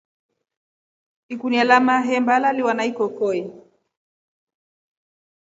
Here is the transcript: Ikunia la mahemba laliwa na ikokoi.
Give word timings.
Ikunia 1.29 1.63
la 1.63 1.79
mahemba 1.79 2.39
laliwa 2.39 2.73
na 2.73 2.85
ikokoi. 2.85 3.51